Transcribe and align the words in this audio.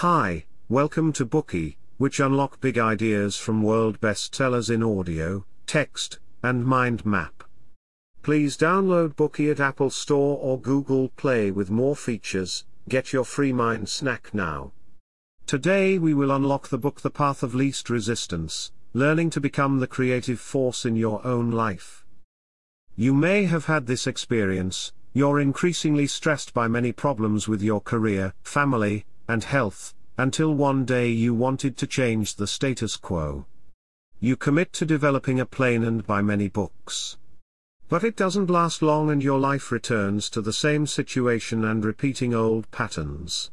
Hi, 0.00 0.46
welcome 0.70 1.12
to 1.12 1.26
Bookey, 1.26 1.76
which 1.98 2.20
unlock 2.20 2.58
big 2.62 2.78
ideas 2.78 3.36
from 3.36 3.62
world 3.62 4.00
bestsellers 4.00 4.70
in 4.70 4.82
audio, 4.82 5.44
text, 5.66 6.20
and 6.42 6.64
mind 6.64 7.04
map. 7.04 7.44
Please 8.22 8.56
download 8.56 9.14
Bookey 9.14 9.50
at 9.50 9.60
Apple 9.60 9.90
Store 9.90 10.38
or 10.38 10.58
Google 10.58 11.10
Play 11.18 11.50
with 11.50 11.70
more 11.70 11.94
features. 11.94 12.64
Get 12.88 13.12
your 13.12 13.24
free 13.24 13.52
mind 13.52 13.90
snack 13.90 14.32
now. 14.32 14.72
Today 15.46 15.98
we 15.98 16.14
will 16.14 16.30
unlock 16.30 16.68
the 16.68 16.78
book 16.78 17.02
The 17.02 17.10
Path 17.10 17.42
of 17.42 17.54
Least 17.54 17.90
Resistance, 17.90 18.72
learning 18.94 19.28
to 19.28 19.38
become 19.38 19.80
the 19.80 19.86
creative 19.86 20.40
force 20.40 20.86
in 20.86 20.96
your 20.96 21.20
own 21.26 21.50
life. 21.50 22.06
You 22.96 23.12
may 23.12 23.44
have 23.44 23.66
had 23.66 23.86
this 23.86 24.06
experience, 24.06 24.94
you're 25.12 25.40
increasingly 25.40 26.06
stressed 26.06 26.54
by 26.54 26.68
many 26.68 26.90
problems 26.90 27.46
with 27.46 27.60
your 27.60 27.82
career, 27.82 28.32
family, 28.42 29.04
and 29.30 29.44
health, 29.44 29.94
until 30.18 30.52
one 30.52 30.84
day 30.84 31.08
you 31.08 31.32
wanted 31.32 31.76
to 31.78 31.86
change 31.86 32.34
the 32.34 32.46
status 32.46 32.96
quo. 32.96 33.46
You 34.18 34.36
commit 34.36 34.72
to 34.74 34.84
developing 34.84 35.40
a 35.40 35.46
plan 35.46 35.84
and 35.84 36.06
buy 36.06 36.20
many 36.20 36.48
books. 36.48 37.16
But 37.88 38.04
it 38.04 38.16
doesn't 38.16 38.50
last 38.50 38.82
long 38.82 39.10
and 39.10 39.22
your 39.22 39.38
life 39.38 39.72
returns 39.72 40.28
to 40.30 40.42
the 40.42 40.52
same 40.52 40.86
situation 40.86 41.64
and 41.64 41.84
repeating 41.84 42.34
old 42.34 42.70
patterns. 42.70 43.50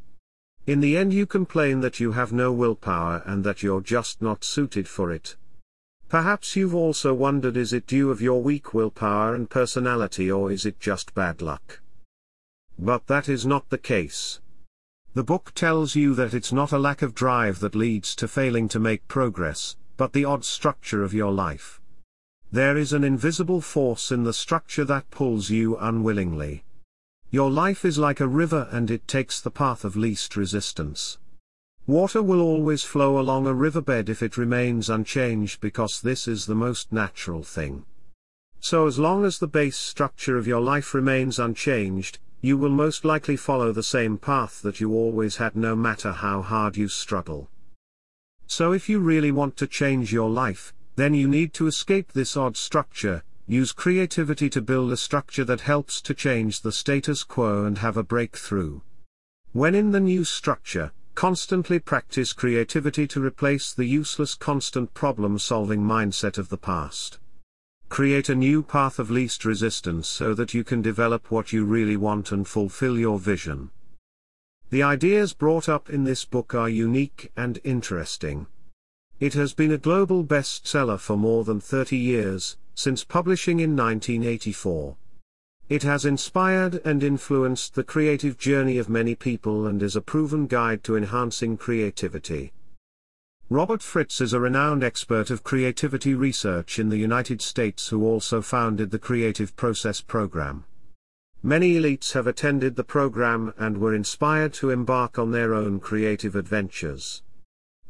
In 0.66 0.82
the 0.82 0.98
end 0.98 1.14
you 1.14 1.26
complain 1.26 1.80
that 1.80 2.00
you 2.00 2.12
have 2.12 2.34
no 2.34 2.52
willpower 2.52 3.24
and 3.26 3.44
that 3.46 3.64
you're 3.64 3.82
just 3.82 4.22
not 4.22 4.44
suited 4.44 4.88
for 4.88 5.12
it. 5.12 5.38
Perhaps 6.10 6.56
you've 6.56 6.76
also 6.76 7.14
wondered 7.14 7.56
is 7.56 7.72
it 7.72 7.88
due 7.88 8.12
of 8.12 8.22
your 8.22 8.42
weak 8.42 8.74
willpower 8.74 9.34
and 9.34 9.50
personality 9.50 10.30
or 10.30 10.52
is 10.52 10.66
it 10.66 10.80
just 10.80 11.14
bad 11.14 11.42
luck? 11.42 11.82
But 12.78 13.08
that 13.08 13.30
is 13.30 13.46
not 13.46 13.70
the 13.70 13.78
case. 13.78 14.40
The 15.18 15.24
book 15.24 15.52
tells 15.56 15.96
you 15.96 16.14
that 16.14 16.36
it's 16.36 16.54
not 16.54 16.72
a 16.72 16.78
lack 16.78 17.02
of 17.02 17.16
drive 17.16 17.60
that 17.62 17.74
leads 17.74 18.16
to 18.18 18.28
failing 18.28 18.68
to 18.68 18.80
make 18.80 19.08
progress, 19.08 19.76
but 19.98 20.14
the 20.14 20.26
odd 20.26 20.46
structure 20.46 21.02
of 21.02 21.12
your 21.12 21.32
life. 21.32 21.82
There 22.52 22.78
is 22.78 22.94
an 22.94 23.04
invisible 23.04 23.60
force 23.60 24.12
in 24.12 24.26
the 24.26 24.32
structure 24.32 24.86
that 24.86 25.10
pulls 25.10 25.50
you 25.50 25.76
unwillingly. 25.78 26.66
Your 27.32 27.50
life 27.50 27.84
is 27.84 27.98
like 27.98 28.20
a 28.20 28.28
river 28.28 28.68
and 28.70 28.92
it 28.92 29.08
takes 29.08 29.42
the 29.42 29.50
path 29.50 29.84
of 29.84 29.96
least 29.96 30.38
resistance. 30.38 31.18
Water 31.88 32.22
will 32.22 32.40
always 32.40 32.84
flow 32.84 33.20
along 33.20 33.48
a 33.48 33.56
riverbed 33.56 34.10
if 34.10 34.22
it 34.22 34.38
remains 34.38 34.88
unchanged 34.88 35.62
because 35.62 36.00
this 36.00 36.28
is 36.28 36.46
the 36.46 36.54
most 36.54 36.92
natural 36.94 37.42
thing. 37.42 37.86
So 38.60 38.86
as 38.86 39.00
long 39.00 39.26
as 39.26 39.40
the 39.40 39.48
base 39.48 39.78
structure 39.78 40.38
of 40.38 40.46
your 40.46 40.62
life 40.62 40.94
remains 40.94 41.40
unchanged, 41.40 42.20
you 42.42 42.58
will 42.58 42.70
most 42.70 43.04
likely 43.04 43.36
follow 43.36 43.72
the 43.72 43.84
same 43.84 44.18
path 44.18 44.62
that 44.62 44.80
you 44.80 44.94
always 44.94 45.38
had 45.38 45.56
no 45.56 45.76
matter 45.76 46.12
how 46.12 46.42
hard 46.42 46.78
you 46.78 46.88
struggle. 46.88 47.50
So 48.46 48.72
if 48.72 48.88
you 48.88 49.00
really 49.00 49.32
want 49.32 49.58
to 49.58 49.68
change 49.68 50.14
your 50.14 50.30
life, 50.30 50.74
then 50.96 51.14
you 51.14 51.28
need 51.28 51.54
to 51.56 51.68
escape 51.68 52.14
this 52.14 52.38
odd 52.38 52.58
structure, 52.58 53.24
use 53.46 53.72
creativity 53.72 54.50
to 54.50 54.62
build 54.62 54.92
a 54.92 54.98
structure 54.98 55.46
that 55.46 55.62
helps 55.62 56.02
to 56.02 56.14
change 56.14 56.62
the 56.62 56.72
status 56.72 57.24
quo 57.24 57.66
and 57.66 57.80
have 57.80 57.98
a 57.98 58.04
breakthrough. 58.04 58.82
When 59.54 59.76
in 59.76 59.92
the 59.92 60.00
new 60.00 60.24
structure, 60.24 60.92
Constantly 61.18 61.80
practice 61.80 62.32
creativity 62.32 63.08
to 63.08 63.20
replace 63.20 63.74
the 63.74 63.86
useless 63.86 64.36
constant 64.36 64.94
problem-solving 64.94 65.82
mindset 65.82 66.38
of 66.38 66.50
the 66.50 66.60
past. 66.60 67.18
Create 67.90 68.30
a 68.30 68.36
new 68.36 68.62
path 68.62 69.00
of 69.00 69.10
least 69.10 69.46
resistance 69.46 70.08
so 70.08 70.34
that 70.34 70.54
you 70.54 70.64
can 70.64 70.82
develop 70.82 71.32
what 71.32 71.52
you 71.52 71.66
really 71.66 71.98
want 71.98 72.32
and 72.32 72.48
fulfill 72.48 72.98
your 72.98 73.18
vision. 73.18 73.72
The 74.70 74.84
ideas 74.84 75.34
brought 75.34 75.70
up 75.70 75.90
in 75.90 76.04
this 76.04 76.26
book 76.26 76.54
are 76.54 76.70
unique 76.70 77.32
and 77.38 77.60
interesting. 77.64 78.48
It 79.20 79.34
has 79.34 79.54
been 79.54 79.72
a 79.72 79.78
global 79.78 80.24
bestseller 80.24 81.00
for 81.00 81.18
more 81.18 81.44
than 81.44 81.60
30 81.60 81.98
years, 81.98 82.58
since 82.76 83.04
publishing 83.04 83.60
in 83.60 83.76
1984. 83.76 84.98
It 85.70 85.84
has 85.84 86.06
inspired 86.06 86.82
and 86.86 87.02
influenced 87.02 87.76
the 87.76 87.84
creative 87.84 88.38
journey 88.38 88.78
of 88.78 88.90
many 88.90 89.16
people 89.16 89.66
and 89.66 89.82
is 89.82 89.96
a 89.96 90.02
proven 90.02 90.46
guide 90.48 90.84
to 90.84 90.96
enhancing 90.96 91.58
creativity. 91.58 92.52
Robert 93.50 93.82
Fritz 93.82 94.20
is 94.20 94.34
a 94.34 94.42
renowned 94.42 94.84
expert 94.84 95.30
of 95.30 95.42
creativity 95.42 96.14
research 96.14 96.80
in 96.80 96.90
the 96.90 96.98
United 96.98 97.42
States 97.42 97.88
who 97.88 98.04
also 98.04 98.42
founded 98.42 98.92
the 98.92 99.00
Creative 99.00 99.56
Process 99.56 100.02
Program. 100.02 100.66
Many 101.42 101.76
elites 101.76 102.12
have 102.12 102.28
attended 102.28 102.76
the 102.76 102.84
program 102.84 103.54
and 103.58 103.78
were 103.78 103.96
inspired 103.96 104.52
to 104.56 104.70
embark 104.70 105.18
on 105.18 105.32
their 105.32 105.54
own 105.54 105.80
creative 105.80 106.36
adventures. 106.36 107.24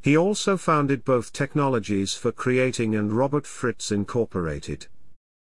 He 0.04 0.16
also 0.16 0.58
founded 0.58 1.04
both 1.04 1.34
Technologies 1.34 2.14
for 2.14 2.32
Creating 2.32 2.94
and 2.94 3.12
Robert 3.12 3.48
Fritz 3.48 3.92
Incorporated. 3.92 4.86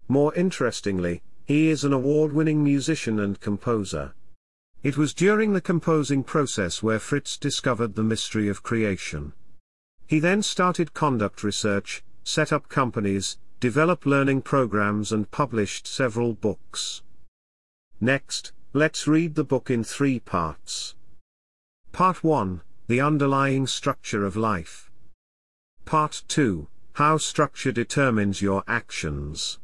More 0.08 0.34
interestingly, 0.34 1.22
he 1.44 1.69
is 1.69 1.84
an 1.84 1.92
award-winning 1.92 2.64
musician 2.64 3.20
and 3.20 3.38
composer. 3.38 4.14
It 4.82 4.96
was 4.96 5.14
during 5.14 5.52
the 5.52 5.60
composing 5.60 6.24
process 6.24 6.82
where 6.82 6.98
Fritz 6.98 7.36
discovered 7.36 7.94
the 7.94 8.02
mystery 8.02 8.48
of 8.48 8.64
creation. 8.64 9.32
He 10.12 10.21
then 10.21 10.43
started 10.43 10.93
conduct 10.93 11.43
research, 11.43 12.05
set 12.23 12.53
up 12.53 12.69
companies, 12.69 13.39
developed 13.61 14.05
learning 14.05 14.43
programs 14.43 15.11
and 15.11 15.31
published 15.31 15.87
several 15.87 16.34
books. 16.34 17.00
Next, 17.99 18.53
let's 18.75 19.09
read 19.09 19.37
the 19.37 19.43
book 19.43 19.71
in 19.71 19.83
three 19.83 20.21
parts. 20.21 20.95
Part 21.93 22.23
1, 22.23 22.61
The 22.89 23.00
Underlying 23.00 23.67
Structure 23.67 24.27
of 24.27 24.37
Life. 24.37 24.91
Part 25.87 26.25
2, 26.29 26.69
How 26.97 27.17
Structure 27.17 27.73
Determines 27.73 28.43
Your 28.43 28.65
Actions. 28.69 29.61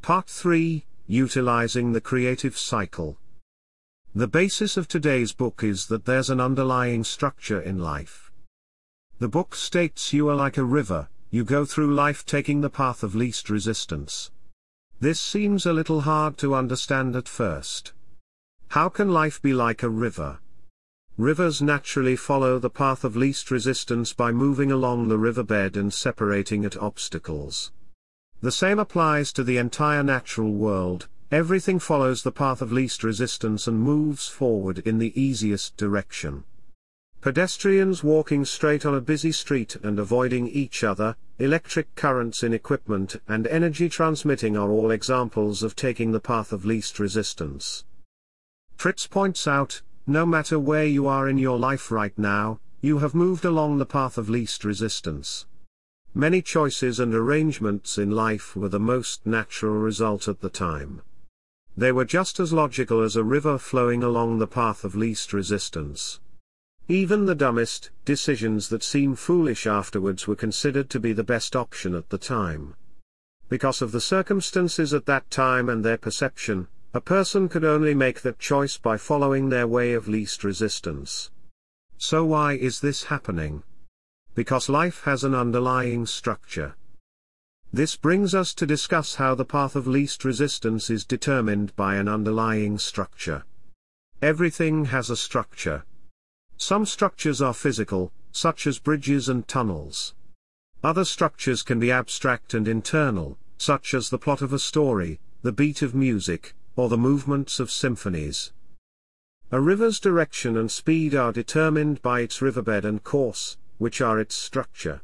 Part 0.00 0.26
3 0.26 0.86
Utilizing 1.06 1.92
the 1.92 2.00
Creative 2.00 2.56
Cycle. 2.56 3.18
The 4.14 4.26
basis 4.26 4.78
of 4.78 4.88
today's 4.88 5.34
book 5.34 5.62
is 5.62 5.88
that 5.88 6.06
there's 6.06 6.30
an 6.30 6.40
underlying 6.40 7.04
structure 7.04 7.60
in 7.60 7.78
life. 7.78 8.29
The 9.20 9.28
book 9.28 9.54
states 9.54 10.14
you 10.14 10.30
are 10.30 10.34
like 10.34 10.56
a 10.56 10.64
river, 10.64 11.10
you 11.30 11.44
go 11.44 11.66
through 11.66 11.94
life 11.94 12.24
taking 12.24 12.62
the 12.62 12.70
path 12.70 13.02
of 13.02 13.14
least 13.14 13.50
resistance. 13.50 14.30
This 14.98 15.20
seems 15.20 15.66
a 15.66 15.74
little 15.74 16.00
hard 16.00 16.38
to 16.38 16.54
understand 16.54 17.14
at 17.14 17.28
first. 17.28 17.92
How 18.68 18.88
can 18.88 19.10
life 19.10 19.42
be 19.42 19.52
like 19.52 19.82
a 19.82 19.90
river? 19.90 20.38
Rivers 21.18 21.60
naturally 21.60 22.16
follow 22.16 22.58
the 22.58 22.70
path 22.70 23.04
of 23.04 23.14
least 23.14 23.50
resistance 23.50 24.14
by 24.14 24.32
moving 24.32 24.72
along 24.72 25.08
the 25.08 25.18
riverbed 25.18 25.76
and 25.76 25.92
separating 25.92 26.64
at 26.64 26.78
obstacles. 26.78 27.72
The 28.40 28.50
same 28.50 28.78
applies 28.78 29.34
to 29.34 29.44
the 29.44 29.58
entire 29.58 30.02
natural 30.02 30.54
world, 30.54 31.08
everything 31.30 31.78
follows 31.78 32.22
the 32.22 32.32
path 32.32 32.62
of 32.62 32.72
least 32.72 33.04
resistance 33.04 33.66
and 33.66 33.82
moves 33.82 34.28
forward 34.28 34.78
in 34.78 34.96
the 34.96 35.12
easiest 35.20 35.76
direction. 35.76 36.44
Pedestrians 37.20 38.02
walking 38.02 38.46
straight 38.46 38.86
on 38.86 38.94
a 38.94 39.00
busy 39.00 39.30
street 39.30 39.76
and 39.82 39.98
avoiding 39.98 40.48
each 40.48 40.82
other, 40.82 41.16
electric 41.38 41.94
currents 41.94 42.42
in 42.42 42.54
equipment 42.54 43.20
and 43.28 43.46
energy 43.48 43.90
transmitting 43.90 44.56
are 44.56 44.70
all 44.70 44.90
examples 44.90 45.62
of 45.62 45.76
taking 45.76 46.12
the 46.12 46.20
path 46.20 46.50
of 46.50 46.64
least 46.64 46.98
resistance. 46.98 47.84
Fritz 48.74 49.06
points 49.06 49.46
out, 49.46 49.82
no 50.06 50.24
matter 50.24 50.58
where 50.58 50.86
you 50.86 51.06
are 51.06 51.28
in 51.28 51.36
your 51.36 51.58
life 51.58 51.90
right 51.90 52.18
now, 52.18 52.58
you 52.80 53.00
have 53.00 53.14
moved 53.14 53.44
along 53.44 53.76
the 53.76 53.84
path 53.84 54.16
of 54.16 54.30
least 54.30 54.64
resistance. 54.64 55.44
Many 56.14 56.40
choices 56.40 56.98
and 56.98 57.14
arrangements 57.14 57.98
in 57.98 58.12
life 58.12 58.56
were 58.56 58.70
the 58.70 58.80
most 58.80 59.26
natural 59.26 59.74
result 59.74 60.26
at 60.26 60.40
the 60.40 60.48
time. 60.48 61.02
They 61.76 61.92
were 61.92 62.06
just 62.06 62.40
as 62.40 62.54
logical 62.54 63.02
as 63.02 63.14
a 63.14 63.22
river 63.22 63.58
flowing 63.58 64.02
along 64.02 64.38
the 64.38 64.46
path 64.46 64.84
of 64.84 64.96
least 64.96 65.34
resistance. 65.34 66.18
Even 66.90 67.24
the 67.24 67.34
dumbest 67.34 67.90
decisions 68.04 68.68
that 68.68 68.82
seem 68.82 69.14
foolish 69.14 69.66
afterwards 69.66 70.26
were 70.26 70.36
considered 70.36 70.90
to 70.90 71.00
be 71.00 71.12
the 71.12 71.24
best 71.24 71.54
option 71.54 71.94
at 71.94 72.10
the 72.10 72.18
time. 72.18 72.74
Because 73.48 73.80
of 73.80 73.92
the 73.92 74.00
circumstances 74.00 74.92
at 74.92 75.06
that 75.06 75.30
time 75.30 75.68
and 75.68 75.84
their 75.84 75.96
perception, 75.96 76.66
a 76.92 77.00
person 77.00 77.48
could 77.48 77.64
only 77.64 77.94
make 77.94 78.20
that 78.22 78.38
choice 78.38 78.76
by 78.76 78.96
following 78.96 79.48
their 79.48 79.66
way 79.66 79.92
of 79.92 80.08
least 80.08 80.42
resistance. 80.42 81.30
So 81.96 82.24
why 82.24 82.54
is 82.54 82.80
this 82.80 83.04
happening? 83.04 83.62
because 84.34 84.68
life 84.68 85.02
has 85.04 85.24
an 85.24 85.34
underlying 85.34 86.06
structure. 86.06 86.74
This 87.72 87.96
brings 87.96 88.34
us 88.34 88.54
to 88.54 88.66
discuss 88.66 89.16
how 89.16 89.34
the 89.34 89.44
path 89.44 89.76
of 89.76 89.86
least 89.86 90.24
resistance 90.24 90.90
is 90.90 91.04
determined 91.04 91.74
by 91.76 91.96
an 91.96 92.08
underlying 92.08 92.78
structure. 92.78 93.44
Everything 94.22 94.86
has 94.86 95.10
a 95.10 95.16
structure. 95.16 95.84
Some 96.60 96.84
structures 96.84 97.40
are 97.40 97.54
physical, 97.54 98.12
such 98.32 98.66
as 98.66 98.78
bridges 98.78 99.30
and 99.30 99.48
tunnels. 99.48 100.14
Other 100.84 101.06
structures 101.06 101.62
can 101.62 101.80
be 101.80 101.90
abstract 101.90 102.52
and 102.52 102.68
internal, 102.68 103.38
such 103.56 103.94
as 103.94 104.10
the 104.10 104.18
plot 104.18 104.42
of 104.42 104.52
a 104.52 104.58
story, 104.58 105.20
the 105.40 105.52
beat 105.52 105.80
of 105.80 105.94
music, 105.94 106.54
or 106.76 106.90
the 106.90 106.98
movements 106.98 107.60
of 107.60 107.70
symphonies. 107.70 108.52
A 109.50 109.58
river's 109.58 109.98
direction 109.98 110.58
and 110.58 110.70
speed 110.70 111.14
are 111.14 111.32
determined 111.32 112.02
by 112.02 112.20
its 112.20 112.42
riverbed 112.42 112.84
and 112.84 113.02
course, 113.02 113.56
which 113.78 114.02
are 114.02 114.20
its 114.20 114.34
structure. 114.34 115.00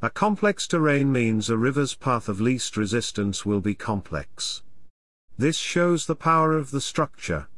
A 0.00 0.08
complex 0.08 0.68
terrain 0.68 1.10
means 1.10 1.50
a 1.50 1.58
river's 1.58 1.96
path 1.96 2.28
of 2.28 2.40
least 2.40 2.76
resistance 2.76 3.44
will 3.44 3.60
be 3.60 3.74
complex. 3.74 4.62
This 5.36 5.56
shows 5.56 6.06
the 6.06 6.14
power 6.14 6.56
of 6.56 6.70
the 6.70 6.80
structure. 6.80 7.48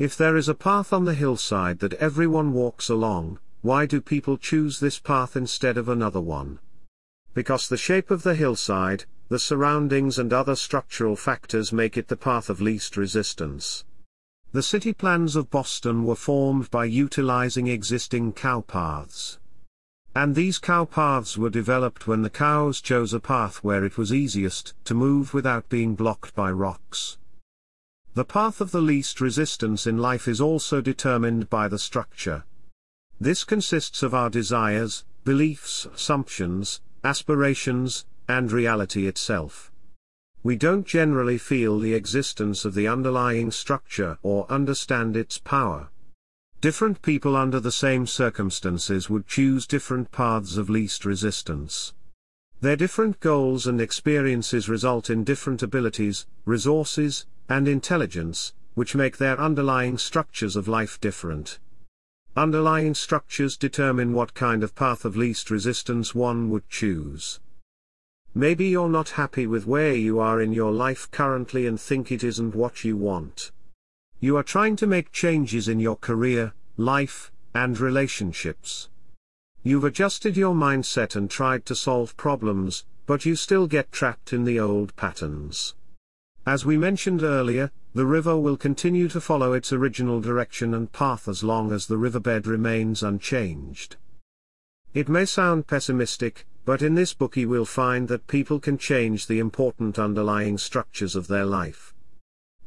If 0.00 0.16
there 0.16 0.34
is 0.34 0.48
a 0.48 0.54
path 0.54 0.94
on 0.94 1.04
the 1.04 1.12
hillside 1.12 1.80
that 1.80 1.92
everyone 1.92 2.54
walks 2.54 2.88
along, 2.88 3.38
why 3.60 3.84
do 3.84 4.00
people 4.00 4.38
choose 4.38 4.80
this 4.80 4.98
path 4.98 5.36
instead 5.36 5.76
of 5.76 5.90
another 5.90 6.22
one? 6.22 6.58
Because 7.34 7.68
the 7.68 7.76
shape 7.76 8.10
of 8.10 8.22
the 8.22 8.34
hillside, 8.34 9.04
the 9.28 9.38
surroundings 9.38 10.18
and 10.18 10.32
other 10.32 10.56
structural 10.56 11.16
factors 11.16 11.70
make 11.70 11.98
it 11.98 12.08
the 12.08 12.16
path 12.16 12.48
of 12.48 12.62
least 12.62 12.96
resistance. 12.96 13.84
The 14.52 14.62
city 14.62 14.94
plans 14.94 15.36
of 15.36 15.50
Boston 15.50 16.04
were 16.04 16.16
formed 16.16 16.70
by 16.70 16.86
utilizing 16.86 17.66
existing 17.66 18.32
cow 18.32 18.62
paths. 18.62 19.38
And 20.14 20.34
these 20.34 20.58
cow 20.58 20.86
paths 20.86 21.36
were 21.36 21.50
developed 21.50 22.06
when 22.06 22.22
the 22.22 22.30
cows 22.30 22.80
chose 22.80 23.12
a 23.12 23.20
path 23.20 23.62
where 23.62 23.84
it 23.84 23.98
was 23.98 24.14
easiest 24.14 24.72
to 24.86 24.94
move 24.94 25.34
without 25.34 25.68
being 25.68 25.94
blocked 25.94 26.34
by 26.34 26.50
rocks. 26.50 27.18
The 28.14 28.24
path 28.24 28.60
of 28.60 28.72
the 28.72 28.80
least 28.80 29.20
resistance 29.20 29.86
in 29.86 29.98
life 29.98 30.26
is 30.26 30.40
also 30.40 30.80
determined 30.80 31.48
by 31.48 31.68
the 31.68 31.78
structure. 31.78 32.44
This 33.20 33.44
consists 33.44 34.02
of 34.02 34.14
our 34.14 34.28
desires, 34.28 35.04
beliefs, 35.24 35.86
assumptions, 35.86 36.80
aspirations, 37.04 38.06
and 38.26 38.50
reality 38.50 39.06
itself. 39.06 39.70
We 40.42 40.56
don't 40.56 40.86
generally 40.86 41.38
feel 41.38 41.78
the 41.78 41.94
existence 41.94 42.64
of 42.64 42.74
the 42.74 42.88
underlying 42.88 43.52
structure 43.52 44.18
or 44.22 44.50
understand 44.50 45.16
its 45.16 45.38
power. 45.38 45.90
Different 46.60 47.02
people 47.02 47.36
under 47.36 47.60
the 47.60 47.72
same 47.72 48.06
circumstances 48.06 49.08
would 49.08 49.28
choose 49.28 49.68
different 49.68 50.10
paths 50.10 50.56
of 50.56 50.68
least 50.68 51.04
resistance. 51.04 51.94
Their 52.60 52.76
different 52.76 53.20
goals 53.20 53.66
and 53.66 53.80
experiences 53.80 54.68
result 54.68 55.10
in 55.10 55.24
different 55.24 55.62
abilities, 55.62 56.26
resources, 56.44 57.26
and 57.50 57.68
intelligence, 57.68 58.54
which 58.74 58.94
make 58.94 59.18
their 59.18 59.38
underlying 59.38 59.98
structures 59.98 60.56
of 60.56 60.68
life 60.68 60.98
different. 61.00 61.58
Underlying 62.36 62.94
structures 62.94 63.56
determine 63.56 64.14
what 64.14 64.32
kind 64.32 64.62
of 64.62 64.76
path 64.76 65.04
of 65.04 65.16
least 65.16 65.50
resistance 65.50 66.14
one 66.14 66.48
would 66.48 66.68
choose. 66.68 67.40
Maybe 68.32 68.68
you're 68.68 68.88
not 68.88 69.10
happy 69.10 69.48
with 69.48 69.66
where 69.66 69.94
you 69.94 70.20
are 70.20 70.40
in 70.40 70.52
your 70.52 70.70
life 70.70 71.10
currently 71.10 71.66
and 71.66 71.80
think 71.80 72.12
it 72.12 72.22
isn't 72.22 72.54
what 72.54 72.84
you 72.84 72.96
want. 72.96 73.50
You 74.20 74.36
are 74.36 74.44
trying 74.44 74.76
to 74.76 74.86
make 74.86 75.10
changes 75.10 75.66
in 75.66 75.80
your 75.80 75.96
career, 75.96 76.54
life, 76.76 77.32
and 77.52 77.78
relationships. 77.80 78.88
You've 79.64 79.84
adjusted 79.84 80.36
your 80.36 80.54
mindset 80.54 81.16
and 81.16 81.28
tried 81.28 81.66
to 81.66 81.74
solve 81.74 82.16
problems, 82.16 82.84
but 83.06 83.26
you 83.26 83.34
still 83.34 83.66
get 83.66 83.90
trapped 83.90 84.32
in 84.32 84.44
the 84.44 84.60
old 84.60 84.94
patterns. 84.94 85.74
As 86.46 86.64
we 86.64 86.78
mentioned 86.78 87.22
earlier, 87.22 87.70
the 87.92 88.06
river 88.06 88.36
will 88.36 88.56
continue 88.56 89.08
to 89.08 89.20
follow 89.20 89.52
its 89.52 89.72
original 89.72 90.20
direction 90.20 90.72
and 90.72 90.90
path 90.90 91.28
as 91.28 91.44
long 91.44 91.70
as 91.70 91.86
the 91.86 91.98
riverbed 91.98 92.46
remains 92.46 93.02
unchanged. 93.02 93.96
It 94.94 95.08
may 95.08 95.26
sound 95.26 95.66
pessimistic, 95.66 96.46
but 96.64 96.82
in 96.82 96.94
this 96.94 97.12
book 97.12 97.34
we'll 97.36 97.64
find 97.64 98.08
that 98.08 98.26
people 98.26 98.58
can 98.58 98.78
change 98.78 99.26
the 99.26 99.38
important 99.38 99.98
underlying 99.98 100.56
structures 100.56 101.14
of 101.14 101.26
their 101.26 101.44
life. 101.44 101.94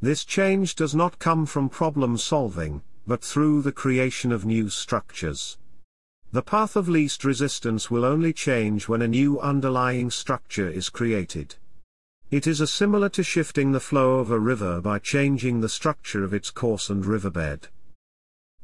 This 0.01 0.23
change 0.23 0.75
does 0.75 0.93
not 0.93 1.17
come 1.17 1.45
from 1.45 1.69
problem 1.69 2.17
solving, 2.17 2.81
but 3.07 3.23
through 3.23 3.63
the 3.63 3.71
creation 3.71 4.31
of 4.31 4.45
new 4.45 4.69
structures. 4.69 5.57
The 6.31 6.43
path 6.43 6.75
of 6.75 6.89
least 6.89 7.23
resistance 7.23 7.89
will 7.89 8.05
only 8.05 8.33
change 8.33 8.87
when 8.87 9.01
a 9.01 9.07
new 9.07 9.39
underlying 9.39 10.11
structure 10.11 10.69
is 10.69 10.89
created. 10.89 11.55
It 12.33 12.47
is 12.47 12.61
a 12.61 12.65
similar 12.65 13.09
to 13.09 13.21
shifting 13.21 13.73
the 13.73 13.79
flow 13.79 14.17
of 14.17 14.31
a 14.31 14.39
river 14.39 14.81
by 14.81 14.97
changing 14.97 15.61
the 15.61 15.69
structure 15.69 16.23
of 16.23 16.33
its 16.33 16.49
course 16.49 16.89
and 16.89 17.05
riverbed. 17.05 17.67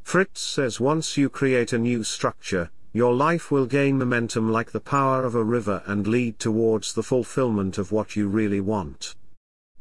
Fritz 0.01 0.41
says 0.41 0.79
once 0.79 1.17
you 1.17 1.29
create 1.29 1.71
a 1.71 1.77
new 1.77 2.03
structure, 2.03 2.71
your 2.93 3.13
life 3.13 3.51
will 3.51 3.67
gain 3.67 3.99
momentum 3.99 4.51
like 4.51 4.71
the 4.71 4.79
power 4.79 5.23
of 5.23 5.35
a 5.35 5.43
river 5.43 5.83
and 5.85 6.07
lead 6.07 6.39
towards 6.39 6.93
the 6.93 7.03
fulfillment 7.03 7.77
of 7.77 7.91
what 7.91 8.15
you 8.15 8.27
really 8.27 8.59
want. 8.59 9.13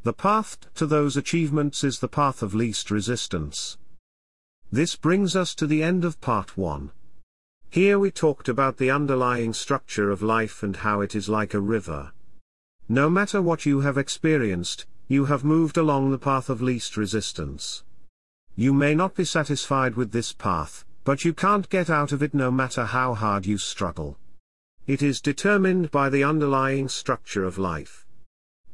The 0.02 0.12
path 0.12 0.58
to 0.74 0.84
those 0.84 1.16
achievements 1.16 1.82
is 1.82 2.00
the 2.00 2.08
path 2.08 2.42
of 2.42 2.54
least 2.54 2.90
resistance. 2.90 3.78
This 4.70 4.96
brings 4.96 5.34
us 5.34 5.54
to 5.54 5.66
the 5.66 5.82
end 5.82 6.04
of 6.04 6.20
part 6.20 6.58
1. 6.58 6.90
Here 7.70 7.98
we 7.98 8.10
talked 8.10 8.50
about 8.50 8.76
the 8.76 8.90
underlying 8.90 9.54
structure 9.54 10.10
of 10.10 10.20
life 10.20 10.62
and 10.62 10.76
how 10.76 11.00
it 11.00 11.14
is 11.14 11.30
like 11.30 11.54
a 11.54 11.60
river. 11.60 12.12
No 12.90 13.10
matter 13.10 13.42
what 13.42 13.66
you 13.66 13.80
have 13.80 13.98
experienced, 13.98 14.86
you 15.08 15.26
have 15.26 15.44
moved 15.44 15.76
along 15.76 16.10
the 16.10 16.18
path 16.18 16.48
of 16.48 16.62
least 16.62 16.96
resistance. 16.96 17.84
You 18.56 18.72
may 18.72 18.94
not 18.94 19.14
be 19.14 19.24
satisfied 19.24 19.94
with 19.94 20.12
this 20.12 20.32
path, 20.32 20.86
but 21.04 21.22
you 21.22 21.34
can't 21.34 21.68
get 21.68 21.90
out 21.90 22.12
of 22.12 22.22
it 22.22 22.32
no 22.32 22.50
matter 22.50 22.86
how 22.86 23.12
hard 23.12 23.44
you 23.44 23.58
struggle. 23.58 24.16
It 24.86 25.02
is 25.02 25.20
determined 25.20 25.90
by 25.90 26.08
the 26.08 26.24
underlying 26.24 26.88
structure 26.88 27.44
of 27.44 27.58
life. 27.58 28.06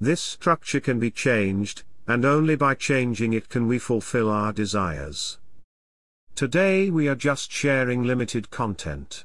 This 0.00 0.20
structure 0.20 0.80
can 0.80 1.00
be 1.00 1.10
changed, 1.10 1.82
and 2.06 2.24
only 2.24 2.54
by 2.54 2.74
changing 2.74 3.32
it 3.32 3.48
can 3.48 3.66
we 3.66 3.80
fulfill 3.80 4.30
our 4.30 4.52
desires. 4.52 5.38
Today 6.36 6.88
we 6.88 7.08
are 7.08 7.16
just 7.16 7.50
sharing 7.50 8.04
limited 8.04 8.50
content. 8.50 9.24